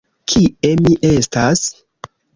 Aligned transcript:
Kie 0.31 0.71
mi 0.87 0.93
estas? 1.11 1.63